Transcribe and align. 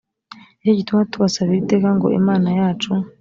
ni 0.59 0.63
cyo 0.67 0.71
gituma 0.79 1.07
tubasabira 1.11 1.59
iteka 1.63 1.89
ngo 1.97 2.07
imana 2.19 2.49
yacu 2.59 2.91